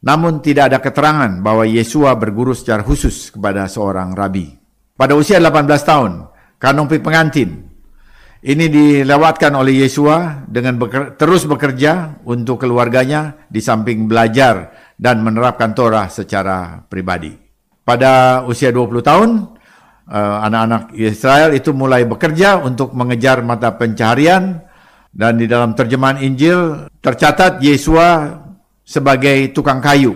Namun 0.06 0.38
tidak 0.46 0.70
ada 0.70 0.80
keterangan 0.86 1.42
bahwa 1.42 1.66
Yesua 1.66 2.14
berguru 2.14 2.54
secara 2.54 2.86
khusus 2.86 3.34
kepada 3.34 3.66
seorang 3.66 4.14
rabi. 4.14 4.63
Pada 4.94 5.18
usia 5.18 5.42
18 5.42 5.66
tahun, 5.90 6.30
kanumpi 6.62 7.02
pengantin. 7.02 7.66
Ini 8.46 8.70
dilewatkan 8.70 9.58
oleh 9.58 9.82
Yesua 9.82 10.46
dengan 10.46 10.78
beker, 10.78 11.18
terus 11.18 11.50
bekerja 11.50 12.22
untuk 12.30 12.62
keluarganya 12.62 13.50
di 13.50 13.58
samping 13.58 14.06
belajar 14.06 14.70
dan 14.94 15.26
menerapkan 15.26 15.74
Torah 15.74 16.14
secara 16.14 16.86
pribadi. 16.86 17.34
Pada 17.82 18.46
usia 18.46 18.70
20 18.70 19.02
tahun, 19.02 19.30
eh, 20.14 20.38
anak-anak 20.46 20.94
Israel 20.94 21.58
itu 21.58 21.74
mulai 21.74 22.06
bekerja 22.06 22.62
untuk 22.62 22.94
mengejar 22.94 23.42
mata 23.42 23.74
pencaharian 23.74 24.62
dan 25.10 25.42
di 25.42 25.50
dalam 25.50 25.74
terjemahan 25.74 26.22
Injil 26.22 26.86
tercatat 27.02 27.66
Yesua 27.66 28.30
sebagai 28.86 29.50
tukang 29.58 29.82
kayu, 29.82 30.14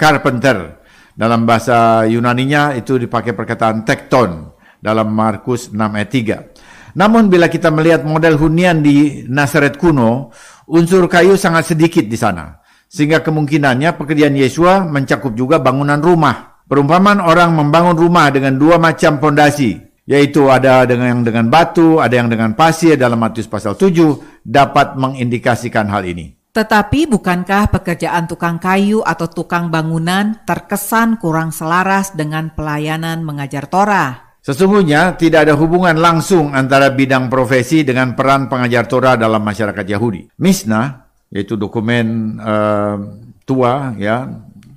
carpenter 0.00 0.83
dalam 1.14 1.46
bahasa 1.46 2.02
Yunaninya 2.10 2.74
itu 2.74 2.98
dipakai 2.98 3.32
perkataan 3.32 3.86
tekton 3.86 4.50
dalam 4.82 5.08
Markus 5.14 5.70
6 5.70 5.78
ayat 5.78 6.10
3. 6.10 6.98
Namun 6.98 7.26
bila 7.26 7.50
kita 7.50 7.74
melihat 7.74 8.06
model 8.06 8.38
hunian 8.38 8.78
di 8.82 9.26
Nazaret 9.26 9.74
kuno, 9.78 10.30
unsur 10.70 11.06
kayu 11.10 11.34
sangat 11.34 11.74
sedikit 11.74 12.06
di 12.06 12.14
sana. 12.14 12.62
Sehingga 12.86 13.24
kemungkinannya 13.26 13.98
pekerjaan 13.98 14.38
Yesua 14.38 14.86
mencakup 14.86 15.34
juga 15.34 15.58
bangunan 15.58 15.98
rumah. 15.98 16.62
Perumpamaan 16.64 17.18
orang 17.18 17.50
membangun 17.52 17.98
rumah 17.98 18.30
dengan 18.30 18.54
dua 18.54 18.78
macam 18.78 19.18
pondasi, 19.18 19.76
yaitu 20.06 20.46
ada 20.48 20.86
dengan 20.86 21.18
yang 21.18 21.22
dengan 21.26 21.46
batu, 21.50 21.98
ada 21.98 22.14
yang 22.14 22.30
dengan 22.30 22.54
pasir 22.54 22.94
dalam 22.94 23.20
Matius 23.20 23.50
pasal 23.50 23.74
7 23.76 24.42
dapat 24.46 24.96
mengindikasikan 24.96 25.90
hal 25.90 26.06
ini. 26.06 26.33
Tetapi 26.54 27.10
bukankah 27.10 27.66
pekerjaan 27.74 28.30
tukang 28.30 28.62
kayu 28.62 29.02
atau 29.02 29.26
tukang 29.26 29.74
bangunan 29.74 30.38
terkesan 30.46 31.18
kurang 31.18 31.50
selaras 31.50 32.14
dengan 32.14 32.54
pelayanan 32.54 33.26
mengajar 33.26 33.66
Torah? 33.66 34.38
Sesungguhnya 34.38 35.18
tidak 35.18 35.50
ada 35.50 35.58
hubungan 35.58 35.98
langsung 35.98 36.54
antara 36.54 36.94
bidang 36.94 37.26
profesi 37.26 37.82
dengan 37.82 38.14
peran 38.14 38.46
pengajar 38.46 38.86
Torah 38.86 39.18
dalam 39.18 39.42
masyarakat 39.42 39.82
Yahudi. 39.82 40.30
Misna, 40.38 41.10
yaitu 41.26 41.58
dokumen 41.58 42.38
uh, 42.38 43.02
tua 43.42 43.90
ya 43.98 44.22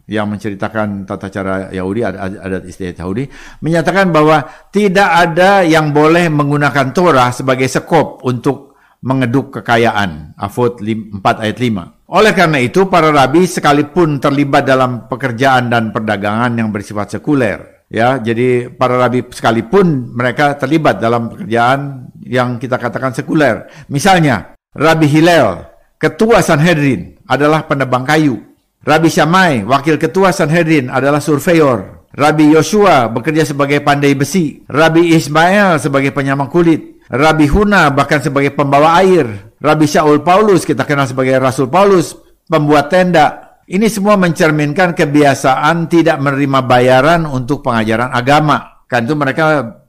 yang 0.07 0.34
menceritakan 0.34 1.05
tata 1.05 1.29
cara 1.29 1.69
Yahudi, 1.69 2.01
adat 2.01 2.63
istiadat 2.65 3.05
Yahudi, 3.05 3.29
menyatakan 3.62 4.10
bahwa 4.10 4.39
tidak 4.74 5.13
ada 5.13 5.62
yang 5.62 5.93
boleh 5.93 6.25
menggunakan 6.31 6.96
Torah 6.96 7.29
sebagai 7.36 7.69
sekop 7.69 8.25
untuk 8.25 8.66
mengeduk 9.01 9.62
kekayaan. 9.62 10.34
Afot 10.38 10.82
4 10.82 11.22
ayat 11.22 11.58
5. 11.58 12.08
Oleh 12.08 12.32
karena 12.32 12.60
itu, 12.63 12.88
para 12.88 13.12
rabi 13.12 13.44
sekalipun 13.44 14.24
terlibat 14.24 14.63
dalam 14.63 15.12
pekerjaan 15.12 15.68
dan 15.68 15.92
perdagangan 15.92 16.56
yang 16.56 16.72
bersifat 16.72 17.20
sekuler, 17.20 17.84
ya, 17.92 18.16
jadi 18.24 18.72
para 18.72 18.96
rabi 18.96 19.27
sekalipun 19.27 20.16
mereka 20.16 20.56
terlibat 20.56 21.04
dalam 21.04 21.27
pekerjaan 21.36 22.08
yang 22.24 22.56
kita 22.63 22.80
katakan 22.80 23.12
sekuler. 23.12 23.68
Misalnya, 23.92 24.56
Rabi 24.72 25.08
Hillel, 25.10 25.68
ketua 26.00 26.39
Sanhedrin, 26.39 27.20
adalah 27.27 27.68
penebang 27.68 28.08
kayu. 28.08 28.39
Rabi 28.88 29.12
Syamai, 29.12 29.68
wakil 29.68 30.00
ketua 30.00 30.32
Sanhedrin 30.32 30.88
adalah 30.88 31.20
surveyor. 31.20 32.08
Rabi 32.16 32.56
Yosua 32.56 33.12
bekerja 33.12 33.44
sebagai 33.44 33.84
pandai 33.84 34.16
besi. 34.16 34.63
Rabi 34.66 35.12
Ismail 35.12 35.77
sebagai 35.77 36.16
penyamang 36.16 36.48
kulit. 36.48 36.97
Rabi 37.08 37.48
Huna 37.48 37.92
bahkan 37.92 38.20
sebagai 38.20 38.52
pembawa 38.52 39.00
air. 39.00 39.56
Rabi 39.58 39.88
Shaul 39.90 40.22
Paulus 40.22 40.68
kita 40.68 40.86
kenal 40.86 41.10
sebagai 41.10 41.40
Rasul 41.40 41.72
Paulus, 41.72 42.14
pembuat 42.46 42.92
tenda. 42.92 43.60
Ini 43.68 43.88
semua 43.92 44.16
mencerminkan 44.16 44.96
kebiasaan 44.96 45.92
tidak 45.92 46.24
menerima 46.24 46.60
bayaran 46.64 47.28
untuk 47.28 47.64
pengajaran 47.66 48.16
agama. 48.16 48.86
Kan 48.88 49.04
itu 49.04 49.16
mereka 49.16 49.46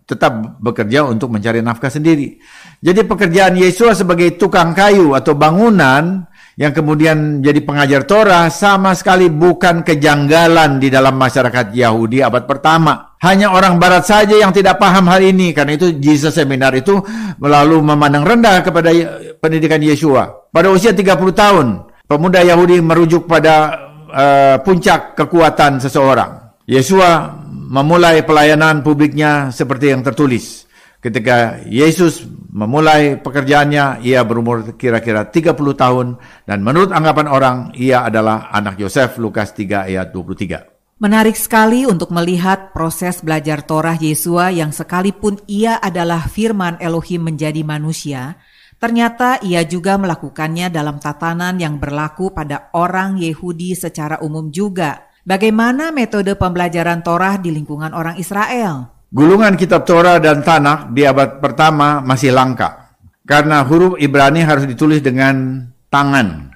tetap 0.08 0.58
bekerja 0.58 1.04
untuk 1.04 1.30
mencari 1.30 1.60
nafkah 1.60 1.92
sendiri. 1.92 2.40
Jadi 2.80 3.04
pekerjaan 3.04 3.54
Yesus 3.60 4.02
sebagai 4.02 4.34
tukang 4.40 4.72
kayu 4.72 5.12
atau 5.12 5.36
bangunan 5.36 6.26
yang 6.58 6.74
kemudian 6.74 7.38
jadi 7.38 7.62
pengajar 7.62 8.02
Torah 8.02 8.50
sama 8.50 8.90
sekali 8.98 9.30
bukan 9.30 9.86
kejanggalan 9.86 10.82
di 10.82 10.90
dalam 10.90 11.14
masyarakat 11.14 11.70
Yahudi 11.70 12.18
abad 12.18 12.50
pertama. 12.50 13.14
Hanya 13.22 13.54
orang 13.54 13.78
barat 13.78 14.02
saja 14.02 14.34
yang 14.34 14.50
tidak 14.50 14.74
paham 14.74 15.06
hal 15.06 15.22
ini. 15.22 15.54
Karena 15.54 15.78
itu 15.78 15.94
Jesus 16.02 16.34
Seminar 16.34 16.74
itu 16.74 16.98
melalui 17.38 17.78
memandang 17.78 18.26
rendah 18.26 18.66
kepada 18.66 18.90
pendidikan 19.38 19.78
Yesua. 19.78 20.50
Pada 20.50 20.74
usia 20.74 20.90
30 20.90 21.06
tahun, 21.30 21.66
pemuda 22.10 22.42
Yahudi 22.42 22.82
merujuk 22.82 23.30
pada 23.30 23.78
uh, 24.10 24.56
puncak 24.58 25.14
kekuatan 25.14 25.78
seseorang. 25.78 26.58
Yesua 26.66 27.38
memulai 27.48 28.26
pelayanan 28.26 28.82
publiknya 28.82 29.54
seperti 29.54 29.94
yang 29.94 30.02
tertulis. 30.02 30.67
Ketika 30.98 31.62
Yesus 31.62 32.26
memulai 32.50 33.22
pekerjaannya, 33.22 34.02
ia 34.02 34.18
berumur 34.26 34.74
kira-kira 34.74 35.30
30 35.30 35.54
tahun 35.54 36.18
dan 36.42 36.58
menurut 36.58 36.90
anggapan 36.90 37.30
orang, 37.30 37.56
ia 37.78 38.02
adalah 38.02 38.50
anak 38.50 38.82
Yosef, 38.82 39.14
Lukas 39.22 39.54
3 39.54 39.86
ayat 39.86 40.10
23. 40.10 40.98
Menarik 40.98 41.38
sekali 41.38 41.86
untuk 41.86 42.10
melihat 42.10 42.74
proses 42.74 43.22
belajar 43.22 43.62
Torah 43.62 43.94
Yesua 43.94 44.50
yang 44.50 44.74
sekalipun 44.74 45.38
ia 45.46 45.78
adalah 45.78 46.26
firman 46.26 46.82
Elohim 46.82 47.30
menjadi 47.30 47.62
manusia, 47.62 48.34
ternyata 48.82 49.38
ia 49.46 49.62
juga 49.62 49.94
melakukannya 50.02 50.66
dalam 50.66 50.98
tatanan 50.98 51.62
yang 51.62 51.78
berlaku 51.78 52.34
pada 52.34 52.74
orang 52.74 53.22
Yehudi 53.22 53.78
secara 53.78 54.18
umum 54.18 54.50
juga. 54.50 55.06
Bagaimana 55.22 55.94
metode 55.94 56.34
pembelajaran 56.34 57.06
Torah 57.06 57.38
di 57.38 57.54
lingkungan 57.54 57.94
orang 57.94 58.18
Israel? 58.18 58.97
Gulungan 59.08 59.56
kitab 59.56 59.88
Torah 59.88 60.20
dan 60.20 60.44
Tanakh 60.44 60.92
di 60.92 61.00
abad 61.08 61.40
pertama 61.40 62.04
masih 62.04 62.28
langka 62.28 62.92
karena 63.24 63.64
huruf 63.64 63.96
Ibrani 63.96 64.44
harus 64.44 64.68
ditulis 64.68 65.00
dengan 65.00 65.64
tangan 65.88 66.52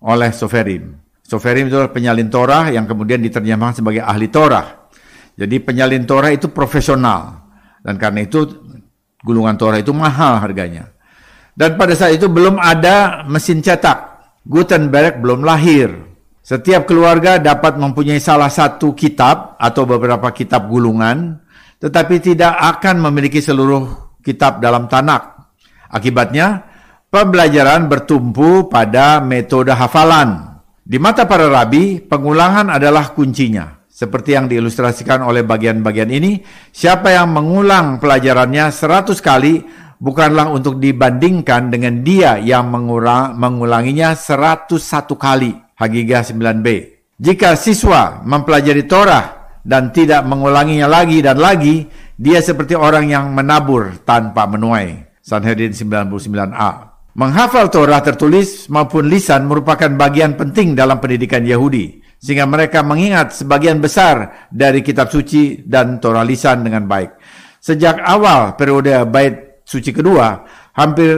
oleh 0.00 0.32
Soferim. 0.32 0.96
Soferim 1.20 1.68
itu 1.68 1.76
adalah 1.76 1.92
penyalin 1.92 2.32
Torah 2.32 2.72
yang 2.72 2.88
kemudian 2.88 3.20
diterjemahkan 3.20 3.84
sebagai 3.84 4.00
ahli 4.00 4.32
Torah. 4.32 4.88
Jadi 5.36 5.60
penyalin 5.60 6.08
Torah 6.08 6.32
itu 6.32 6.48
profesional 6.48 7.52
dan 7.84 8.00
karena 8.00 8.24
itu 8.24 8.48
gulungan 9.20 9.60
Torah 9.60 9.76
itu 9.76 9.92
mahal 9.92 10.40
harganya. 10.40 10.88
Dan 11.52 11.76
pada 11.76 11.92
saat 11.92 12.16
itu 12.16 12.32
belum 12.32 12.56
ada 12.56 13.28
mesin 13.28 13.60
cetak. 13.60 14.08
Gutenberg 14.48 15.20
belum 15.20 15.44
lahir. 15.44 15.92
Setiap 16.40 16.88
keluarga 16.88 17.36
dapat 17.36 17.76
mempunyai 17.76 18.16
salah 18.16 18.48
satu 18.48 18.96
kitab 18.96 19.60
atau 19.60 19.84
beberapa 19.84 20.32
kitab 20.32 20.64
gulungan 20.72 21.36
tetapi 21.80 22.20
tidak 22.20 22.54
akan 22.60 23.00
memiliki 23.08 23.40
seluruh 23.40 24.12
kitab 24.20 24.60
dalam 24.60 24.84
tanak. 24.86 25.48
Akibatnya, 25.88 26.62
pembelajaran 27.08 27.88
bertumpu 27.88 28.68
pada 28.68 29.18
metode 29.24 29.72
hafalan. 29.72 30.60
Di 30.84 31.00
mata 31.00 31.24
para 31.24 31.48
rabi, 31.48 31.98
pengulangan 32.04 32.68
adalah 32.68 33.16
kuncinya. 33.16 33.80
Seperti 33.90 34.36
yang 34.36 34.46
diilustrasikan 34.46 35.24
oleh 35.24 35.44
bagian-bagian 35.44 36.08
ini, 36.12 36.40
siapa 36.70 37.12
yang 37.12 37.32
mengulang 37.32 38.00
pelajarannya 38.00 38.72
seratus 38.72 39.20
kali 39.20 39.60
bukanlah 40.00 40.48
untuk 40.48 40.80
dibandingkan 40.80 41.68
dengan 41.68 42.00
dia 42.00 42.40
yang 42.40 42.68
mengulang, 42.72 43.36
mengulanginya 43.36 44.16
seratus 44.16 44.84
satu 44.84 45.16
kali. 45.16 45.52
Hagigah 45.80 46.20
9b. 46.24 46.66
Jika 47.20 47.56
siswa 47.56 48.20
mempelajari 48.24 48.84
Torah 48.84 49.39
dan 49.64 49.92
tidak 49.92 50.24
mengulanginya 50.24 50.88
lagi 50.88 51.20
dan 51.20 51.36
lagi, 51.36 51.84
dia 52.16 52.40
seperti 52.40 52.76
orang 52.76 53.08
yang 53.08 53.32
menabur 53.32 54.00
tanpa 54.04 54.48
menuai. 54.48 55.20
Sanhedrin 55.20 55.72
99a. 55.72 56.90
Menghafal 57.14 57.68
Torah 57.68 58.00
tertulis 58.00 58.70
maupun 58.70 59.10
lisan 59.10 59.44
merupakan 59.44 59.90
bagian 59.92 60.38
penting 60.38 60.78
dalam 60.78 61.02
pendidikan 61.02 61.42
Yahudi, 61.42 62.00
sehingga 62.16 62.46
mereka 62.46 62.80
mengingat 62.86 63.34
sebagian 63.34 63.82
besar 63.82 64.48
dari 64.48 64.80
kitab 64.80 65.10
suci 65.10 65.66
dan 65.66 65.98
Torah 65.98 66.22
lisan 66.22 66.62
dengan 66.62 66.86
baik. 66.86 67.18
Sejak 67.60 68.00
awal 68.00 68.56
periode 68.56 68.94
bait 69.10 69.60
suci 69.66 69.92
kedua, 69.92 70.42
hampir 70.72 71.12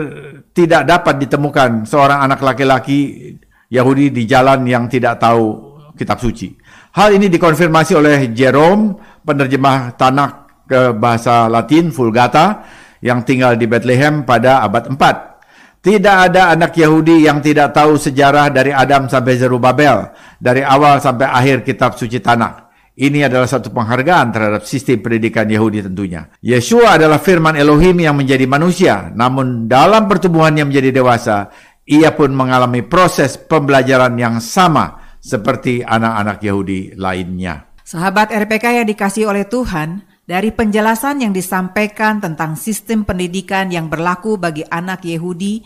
tidak 0.57 0.89
dapat 0.89 1.23
ditemukan 1.23 1.85
seorang 1.87 2.25
anak 2.25 2.41
laki-laki 2.43 3.33
Yahudi 3.73 4.13
di 4.13 4.29
jalan 4.29 4.67
yang 4.69 4.89
tidak 4.89 5.21
tahu 5.23 5.73
kitab 5.97 6.19
suci. 6.19 6.62
Hal 6.93 7.17
ini 7.17 7.33
dikonfirmasi 7.33 7.97
oleh 7.97 8.29
Jerome, 8.37 8.93
penerjemah 9.25 9.97
Tanakh 9.97 10.69
ke 10.69 10.93
bahasa 10.93 11.49
Latin 11.49 11.89
Vulgata 11.89 12.69
yang 13.01 13.25
tinggal 13.25 13.57
di 13.57 13.65
Bethlehem 13.65 14.29
pada 14.29 14.61
abad 14.61 14.93
4. 14.93 15.81
Tidak 15.81 16.17
ada 16.29 16.53
anak 16.53 16.77
Yahudi 16.77 17.25
yang 17.25 17.41
tidak 17.41 17.73
tahu 17.73 17.97
sejarah 17.97 18.53
dari 18.53 18.77
Adam 18.77 19.09
sampai 19.09 19.41
Zerubabel, 19.41 20.13
dari 20.37 20.61
awal 20.61 21.01
sampai 21.01 21.33
akhir 21.33 21.65
kitab 21.65 21.97
suci 21.97 22.21
Tanakh. 22.21 22.69
Ini 22.93 23.25
adalah 23.25 23.49
satu 23.49 23.73
penghargaan 23.73 24.29
terhadap 24.29 24.63
sistem 24.69 25.01
pendidikan 25.01 25.49
Yahudi 25.49 25.81
tentunya. 25.81 26.29
Yeshua 26.45 27.01
adalah 27.01 27.25
firman 27.25 27.57
Elohim 27.57 28.05
yang 28.05 28.21
menjadi 28.21 28.45
manusia, 28.45 29.09
namun 29.17 29.65
dalam 29.65 30.05
pertumbuhannya 30.05 30.69
menjadi 30.69 31.01
dewasa, 31.01 31.49
ia 31.89 32.13
pun 32.13 32.37
mengalami 32.37 32.85
proses 32.85 33.41
pembelajaran 33.41 34.13
yang 34.21 34.45
sama 34.45 35.02
seperti 35.23 35.87
anak-anak 35.87 36.43
Yahudi 36.43 36.99
lainnya. 36.99 37.71
Sahabat 37.87 38.35
RPK 38.35 38.83
yang 38.83 38.87
dikasih 38.91 39.31
oleh 39.31 39.47
Tuhan, 39.47 40.03
dari 40.27 40.51
penjelasan 40.51 41.23
yang 41.23 41.33
disampaikan 41.35 42.19
tentang 42.19 42.59
sistem 42.59 43.07
pendidikan 43.07 43.71
yang 43.71 43.87
berlaku 43.87 44.39
bagi 44.39 44.67
anak 44.67 45.07
Yahudi, 45.07 45.63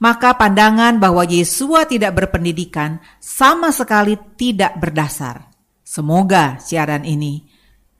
maka 0.00 0.36
pandangan 0.36 1.00
bahwa 1.00 1.24
Yesua 1.24 1.88
tidak 1.88 2.16
berpendidikan 2.16 3.00
sama 3.18 3.72
sekali 3.72 4.16
tidak 4.36 4.76
berdasar. 4.76 5.48
Semoga 5.80 6.60
siaran 6.60 7.08
ini 7.08 7.48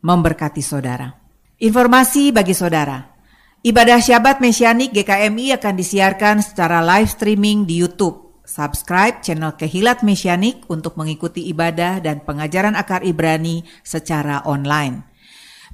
memberkati 0.05 0.61
saudara. 0.61 1.09
Informasi 1.59 2.31
bagi 2.31 2.55
saudara. 2.55 3.01
Ibadah 3.59 3.99
Syabat 3.99 4.38
Mesianik 4.38 4.94
GKMI 4.94 5.59
akan 5.59 5.75
disiarkan 5.75 6.37
secara 6.38 6.79
live 6.79 7.11
streaming 7.11 7.66
di 7.66 7.83
YouTube 7.83 8.28
Subscribe 8.49 9.21
channel 9.21 9.53
Kehilat 9.61 10.01
Mesianik 10.01 10.65
untuk 10.73 10.97
mengikuti 10.97 11.45
ibadah 11.53 12.01
dan 12.01 12.25
pengajaran 12.25 12.73
akar 12.73 13.05
Ibrani 13.05 13.69
secara 13.85 14.41
online. 14.49 15.05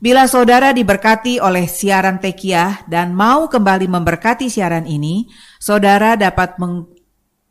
Bila 0.03 0.27
saudara 0.27 0.75
diberkati 0.75 1.39
oleh 1.39 1.71
siaran 1.71 2.19
Tekiah 2.19 2.83
dan 2.91 3.15
mau 3.15 3.47
kembali 3.47 3.87
memberkati 3.87 4.51
siaran 4.51 4.91
ini, 4.91 5.31
saudara 5.63 6.19
dapat 6.19 6.59
meng 6.59 6.91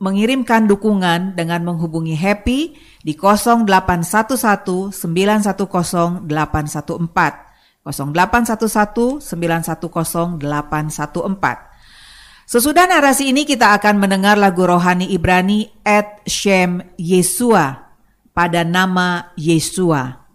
mengirimkan 0.04 0.68
dukungan 0.68 1.40
dengan 1.40 1.64
menghubungi 1.64 2.20
Happy 2.20 2.76
di 3.00 3.16
0811 3.16 4.92
910 4.92 6.28
814 6.28 6.28
0811 7.88 9.24
910 9.24 10.44
814 10.44 11.73
Sesudah 12.44 12.84
narasi 12.92 13.32
ini 13.32 13.48
kita 13.48 13.72
akan 13.80 14.04
mendengar 14.04 14.36
lagu 14.36 14.68
rohani 14.68 15.08
Ibrani 15.08 15.72
Et 15.88 16.28
Shem 16.28 16.84
Yesua 17.00 17.96
pada 18.36 18.68
nama 18.68 19.32
Yesua 19.40 20.28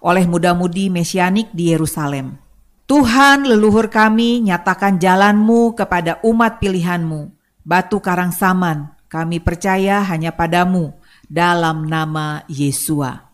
oleh 0.00 0.24
muda-mudi 0.24 0.88
mesianik 0.88 1.52
di 1.52 1.68
Yerusalem. 1.68 2.40
Tuhan 2.88 3.44
leluhur 3.44 3.92
kami 3.92 4.40
nyatakan 4.40 4.96
jalanmu 4.96 5.76
kepada 5.76 6.18
umat 6.24 6.58
pilihanmu. 6.58 7.28
Batu 7.60 8.00
karang 8.00 8.32
saman, 8.32 8.96
kami 9.06 9.38
percaya 9.38 10.00
hanya 10.08 10.32
padamu 10.32 10.96
dalam 11.28 11.86
nama 11.86 12.42
Yesua. 12.48 13.30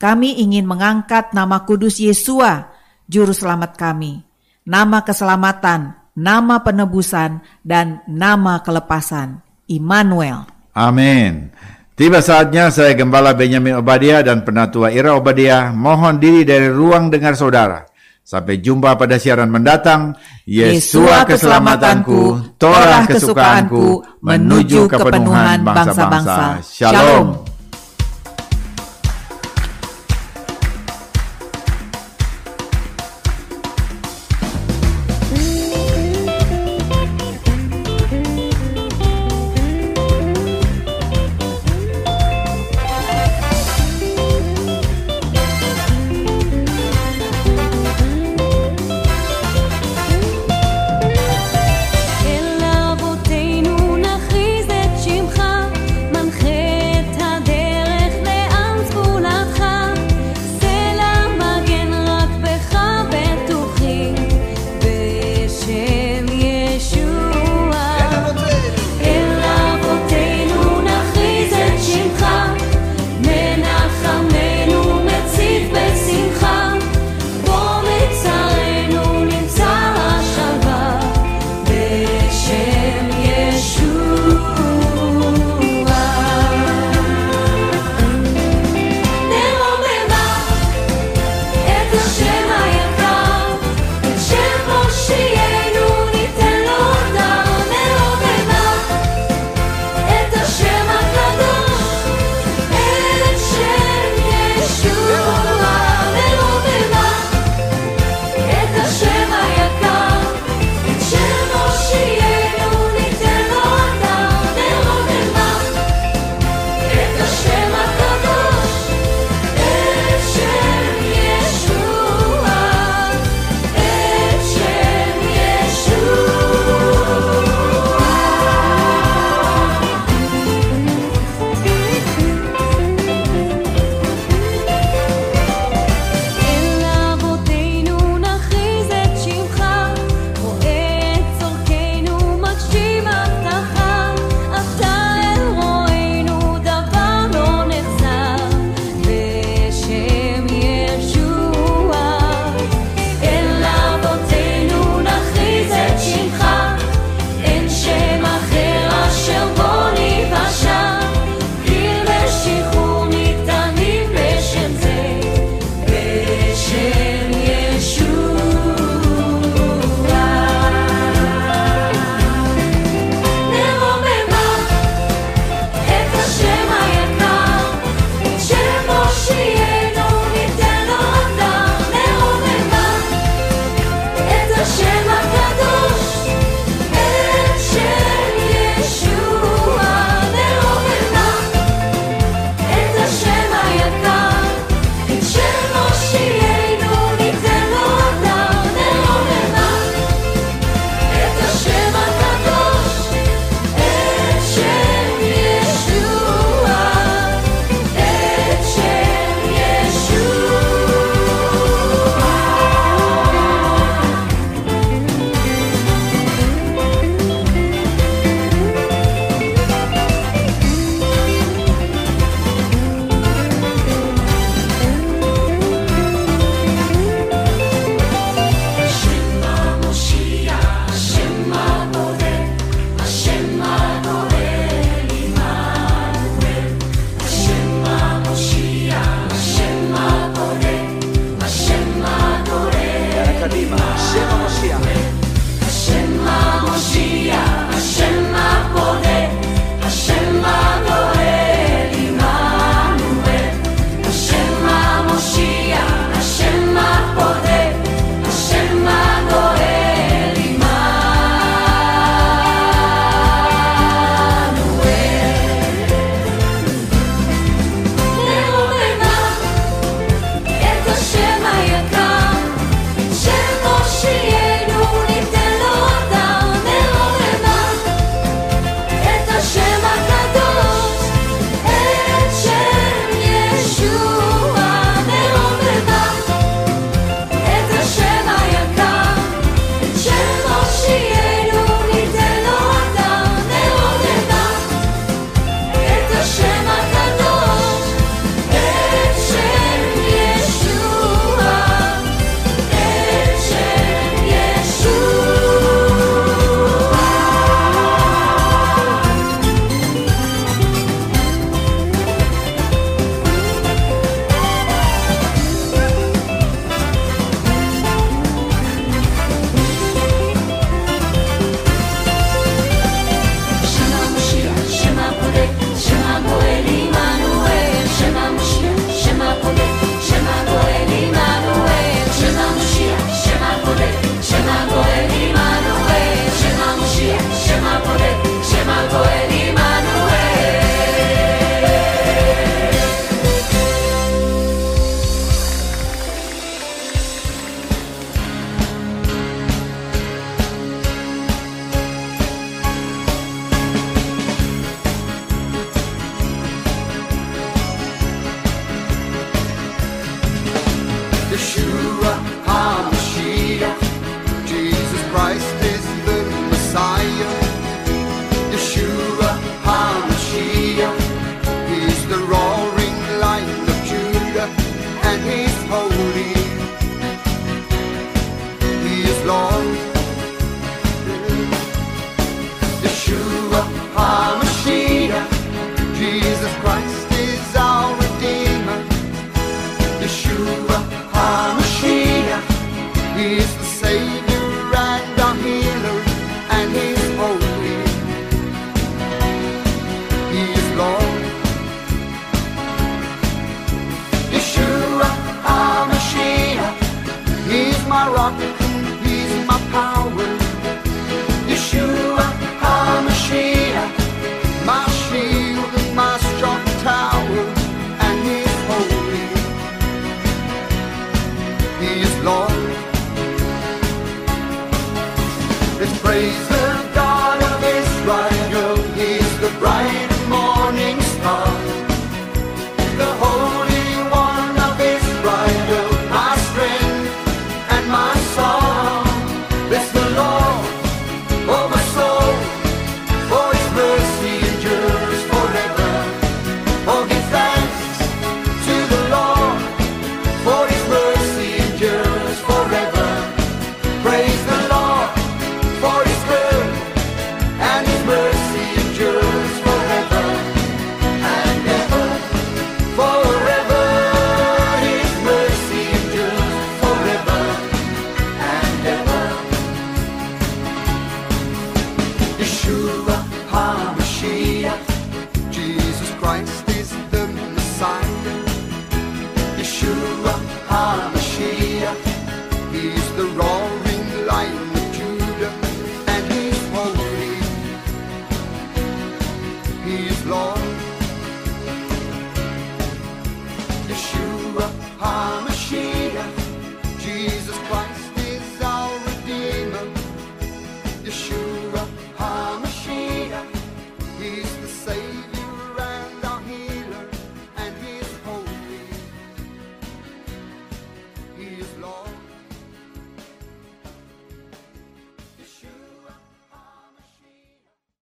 Kami 0.00 0.40
ingin 0.40 0.64
mengangkat 0.64 1.36
nama 1.36 1.62
kudus 1.68 2.00
Yesua, 2.00 2.72
Juru 3.04 3.36
Selamat 3.36 3.76
kami, 3.76 4.24
nama 4.64 5.04
keselamatan, 5.04 6.05
nama 6.16 6.64
penebusan, 6.64 7.44
dan 7.60 8.00
nama 8.08 8.64
kelepasan, 8.64 9.44
Immanuel. 9.68 10.48
Amin. 10.72 11.52
Tiba 11.96 12.20
saatnya 12.20 12.68
saya 12.68 12.92
Gembala 12.92 13.32
Benjamin 13.32 13.80
Obadia 13.80 14.20
dan 14.20 14.44
Penatua 14.44 14.92
Ira 14.92 15.16
Obadia 15.16 15.72
mohon 15.72 16.20
diri 16.20 16.44
dari 16.44 16.68
ruang 16.68 17.08
dengar 17.08 17.32
saudara. 17.32 17.88
Sampai 18.20 18.60
jumpa 18.60 18.98
pada 19.00 19.16
siaran 19.16 19.48
mendatang. 19.48 20.12
Yesua 20.44 21.24
keselamatanku, 21.24 22.58
Torah 22.58 23.06
kesukaanku, 23.06 24.18
menuju 24.20 24.90
kepenuhan 24.92 25.62
bangsa-bangsa. 25.62 26.60
Shalom. 26.60 27.55